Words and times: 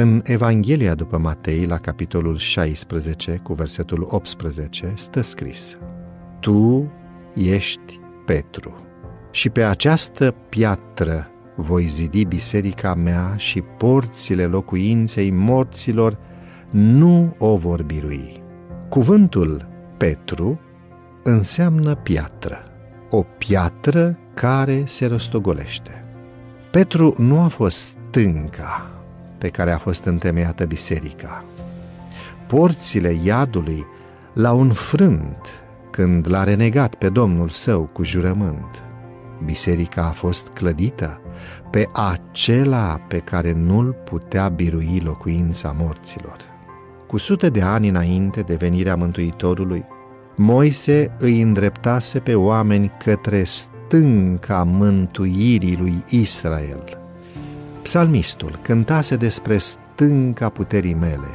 În 0.00 0.22
Evanghelia 0.24 0.94
după 0.94 1.18
Matei, 1.18 1.66
la 1.66 1.78
capitolul 1.78 2.36
16, 2.36 3.40
cu 3.42 3.52
versetul 3.52 4.06
18, 4.10 4.92
stă 4.96 5.20
scris 5.20 5.78
Tu 6.40 6.90
ești 7.34 8.00
Petru 8.26 8.76
și 9.30 9.50
pe 9.50 9.62
această 9.62 10.34
piatră 10.48 11.30
voi 11.56 11.84
zidi 11.84 12.24
biserica 12.24 12.94
mea 12.94 13.34
și 13.36 13.60
porțile 13.60 14.46
locuinței 14.46 15.30
morților 15.30 16.18
nu 16.70 17.34
o 17.38 17.56
vor 17.56 17.82
birui. 17.82 18.42
Cuvântul 18.88 19.68
Petru 19.96 20.60
înseamnă 21.22 21.94
piatră, 21.94 22.62
o 23.10 23.22
piatră 23.22 24.18
care 24.34 24.82
se 24.86 25.06
rostogolește. 25.06 26.04
Petru 26.70 27.14
nu 27.18 27.40
a 27.40 27.48
fost 27.48 27.76
stânca 27.76 28.97
pe 29.38 29.48
care 29.48 29.70
a 29.70 29.78
fost 29.78 30.04
întemeiată 30.04 30.64
biserica. 30.64 31.44
Porțile 32.46 33.16
iadului 33.22 33.86
l-au 34.32 34.60
înfrânt 34.60 35.36
când 35.90 36.30
l-a 36.30 36.44
renegat 36.44 36.94
pe 36.94 37.08
Domnul 37.08 37.48
său 37.48 37.82
cu 37.92 38.02
jurământ. 38.02 38.82
Biserica 39.44 40.04
a 40.04 40.10
fost 40.10 40.48
clădită 40.48 41.20
pe 41.70 41.88
acela 41.92 43.00
pe 43.08 43.18
care 43.18 43.52
nu-l 43.52 43.96
putea 44.04 44.48
birui 44.48 45.02
locuința 45.04 45.74
morților. 45.78 46.36
Cu 47.06 47.16
sute 47.16 47.48
de 47.48 47.62
ani 47.62 47.88
înainte 47.88 48.40
de 48.40 48.54
venirea 48.54 48.96
Mântuitorului, 48.96 49.84
Moise 50.40 51.16
îi 51.18 51.40
îndreptase 51.40 52.18
pe 52.18 52.34
oameni 52.34 52.92
către 53.04 53.44
stânca 53.44 54.62
mântuirii 54.62 55.76
lui 55.76 56.04
Israel. 56.08 56.97
Psalmistul 57.88 58.58
cântase 58.62 59.16
despre 59.16 59.58
stânca 59.58 60.48
puterii 60.48 60.94
mele. 60.94 61.28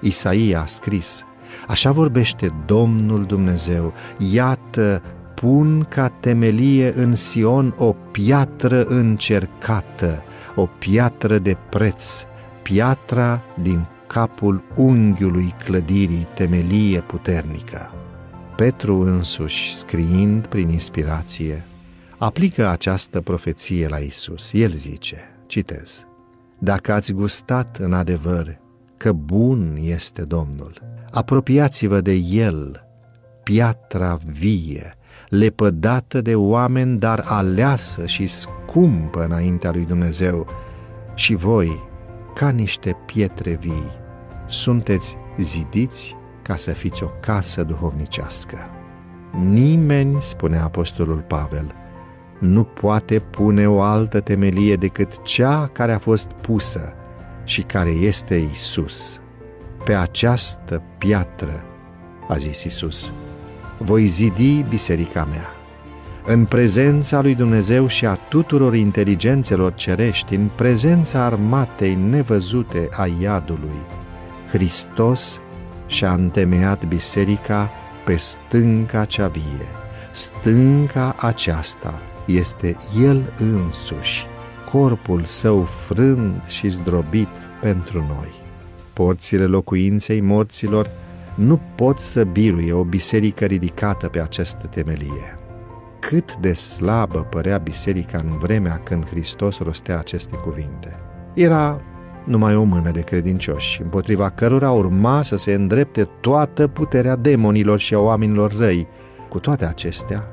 Isaia 0.00 0.60
a 0.60 0.66
scris, 0.66 1.24
Așa 1.68 1.90
vorbește 1.90 2.52
Domnul 2.66 3.24
Dumnezeu, 3.24 3.92
iată, 4.32 5.02
pun 5.34 5.84
ca 5.88 6.08
temelie 6.08 6.92
în 6.94 7.14
Sion 7.14 7.74
o 7.78 7.92
piatră 7.92 8.84
încercată, 8.84 10.22
o 10.54 10.66
piatră 10.66 11.38
de 11.38 11.56
preț, 11.70 12.24
piatra 12.62 13.42
din 13.62 13.86
capul 14.06 14.62
unghiului 14.76 15.54
clădirii 15.64 16.26
temelie 16.34 17.00
puternică. 17.00 17.92
Petru 18.56 19.00
însuși, 19.00 19.74
scriind 19.74 20.46
prin 20.46 20.68
inspirație, 20.68 21.64
aplică 22.18 22.68
această 22.68 23.20
profeție 23.20 23.88
la 23.88 23.98
Isus. 23.98 24.52
El 24.52 24.70
zice, 24.70 25.34
citez, 25.50 26.06
Dacă 26.58 26.92
ați 26.92 27.12
gustat 27.12 27.76
în 27.76 27.92
adevăr 27.92 28.58
că 28.96 29.12
bun 29.12 29.78
este 29.80 30.22
Domnul, 30.22 30.82
apropiați-vă 31.10 32.00
de 32.00 32.12
El, 32.12 32.86
piatra 33.42 34.18
vie, 34.26 34.94
lepădată 35.28 36.20
de 36.20 36.34
oameni, 36.34 36.98
dar 36.98 37.24
aleasă 37.24 38.06
și 38.06 38.26
scumpă 38.26 39.24
înaintea 39.24 39.70
lui 39.70 39.84
Dumnezeu, 39.84 40.46
și 41.14 41.34
voi, 41.34 41.88
ca 42.34 42.48
niște 42.48 42.96
pietre 43.06 43.54
vii, 43.60 43.90
sunteți 44.46 45.16
zidiți 45.38 46.16
ca 46.42 46.56
să 46.56 46.70
fiți 46.70 47.02
o 47.02 47.08
casă 47.20 47.62
duhovnicească. 47.62 48.58
Nimeni, 49.42 50.22
spune 50.22 50.58
Apostolul 50.58 51.24
Pavel, 51.28 51.74
nu 52.40 52.64
poate 52.64 53.18
pune 53.18 53.68
o 53.68 53.80
altă 53.80 54.20
temelie 54.20 54.76
decât 54.76 55.22
cea 55.22 55.70
care 55.72 55.92
a 55.92 55.98
fost 55.98 56.30
pusă 56.40 56.94
și 57.44 57.62
care 57.62 57.90
este 57.90 58.34
Isus. 58.34 59.20
Pe 59.84 59.94
această 59.94 60.82
piatră, 60.98 61.64
a 62.28 62.36
zis 62.36 62.62
Isus, 62.62 63.12
voi 63.78 64.06
zidi 64.06 64.64
biserica 64.68 65.24
mea. 65.24 65.48
În 66.26 66.44
prezența 66.44 67.20
lui 67.20 67.34
Dumnezeu 67.34 67.86
și 67.86 68.06
a 68.06 68.14
tuturor 68.14 68.74
inteligențelor 68.74 69.74
cerești, 69.74 70.34
în 70.34 70.50
prezența 70.54 71.24
armatei 71.24 71.94
nevăzute 71.94 72.88
a 72.92 73.08
iadului, 73.20 73.80
Hristos 74.50 75.40
și-a 75.86 76.12
întemeiat 76.12 76.84
biserica 76.84 77.70
pe 78.04 78.16
stânca 78.16 79.04
cea 79.04 79.28
vie. 79.28 79.66
Stânca 80.12 81.14
aceasta 81.18 82.00
este 82.36 82.76
El 83.02 83.32
însuși, 83.38 84.26
corpul 84.70 85.24
său 85.24 85.62
frânt 85.62 86.44
și 86.46 86.68
zdrobit 86.68 87.28
pentru 87.60 87.98
noi. 87.98 88.32
Porțile 88.92 89.44
locuinței 89.44 90.20
morților 90.20 90.90
nu 91.34 91.60
pot 91.74 91.98
să 91.98 92.24
biruie 92.24 92.72
o 92.72 92.84
biserică 92.84 93.44
ridicată 93.44 94.08
pe 94.08 94.20
această 94.20 94.66
temelie. 94.66 95.38
Cât 95.98 96.36
de 96.36 96.52
slabă 96.52 97.18
părea 97.18 97.58
biserica 97.58 98.18
în 98.18 98.38
vremea 98.38 98.80
când 98.84 99.06
Hristos 99.06 99.58
rostea 99.58 99.98
aceste 99.98 100.36
cuvinte. 100.36 100.96
Era 101.34 101.80
numai 102.24 102.54
o 102.54 102.62
mână 102.62 102.90
de 102.90 103.00
credincioși, 103.00 103.82
împotriva 103.82 104.30
cărora 104.30 104.70
urma 104.70 105.22
să 105.22 105.36
se 105.36 105.52
îndrepte 105.52 106.08
toată 106.20 106.68
puterea 106.68 107.16
demonilor 107.16 107.78
și 107.78 107.94
a 107.94 107.98
oamenilor 107.98 108.56
răi. 108.56 108.86
Cu 109.28 109.38
toate 109.38 109.64
acestea, 109.64 110.24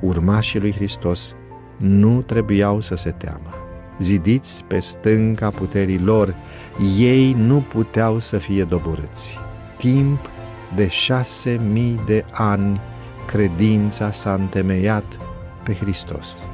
urmașii 0.00 0.60
lui 0.60 0.72
Hristos 0.72 1.34
nu 1.76 2.22
trebuiau 2.22 2.80
să 2.80 2.94
se 2.94 3.10
teamă. 3.10 3.54
Zidiți 3.98 4.64
pe 4.64 4.78
stânca 4.78 5.50
puterii 5.50 5.98
lor, 5.98 6.34
ei 6.98 7.32
nu 7.32 7.64
puteau 7.72 8.18
să 8.18 8.38
fie 8.38 8.64
doborâți. 8.64 9.38
Timp 9.76 10.30
de 10.74 10.88
șase 10.88 11.60
mii 11.72 12.00
de 12.06 12.24
ani, 12.30 12.80
credința 13.26 14.12
s-a 14.12 14.32
întemeiat 14.32 15.04
pe 15.62 15.74
Hristos. 15.74 16.46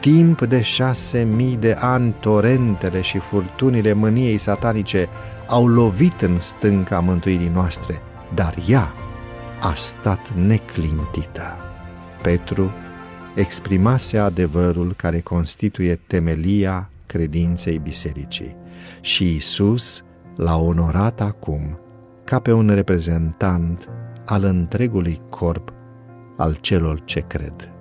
Timp 0.00 0.46
de 0.46 0.60
șase 0.60 1.22
mii 1.22 1.56
de 1.56 1.76
ani, 1.78 2.14
torentele 2.20 3.00
și 3.00 3.18
furtunile 3.18 3.92
mâniei 3.92 4.38
satanice 4.38 5.08
au 5.46 5.66
lovit 5.66 6.20
în 6.20 6.38
stânca 6.38 7.00
mântuirii 7.00 7.50
noastre, 7.54 8.02
dar 8.34 8.54
ea 8.68 8.92
a 9.60 9.72
stat 9.74 10.32
neclintită. 10.34 11.69
Petru 12.22 12.70
exprimase 13.34 14.18
adevărul 14.18 14.94
care 14.96 15.20
constituie 15.20 15.94
temelia 16.06 16.90
credinței 17.06 17.78
bisericii 17.78 18.56
și 19.00 19.34
Isus 19.34 20.02
l-a 20.36 20.56
onorat 20.56 21.20
acum 21.20 21.78
ca 22.24 22.38
pe 22.38 22.52
un 22.52 22.68
reprezentant 22.74 23.88
al 24.26 24.44
întregului 24.44 25.20
corp 25.30 25.72
al 26.36 26.54
celor 26.54 27.04
ce 27.04 27.20
cred. 27.20 27.72